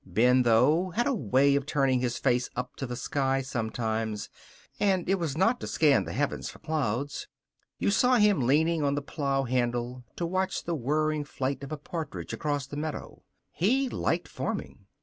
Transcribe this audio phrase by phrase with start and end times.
[0.03, 4.29] Ben, though, had a way of turning his face up to the sky sometimes,
[4.79, 7.27] and it was not to scan the heavens for clouds.
[7.77, 11.77] You saw him leaning on the plow handle to watch the whirring flight of a
[11.77, 13.21] partridge across the meadow.
[13.51, 14.87] He liked farming.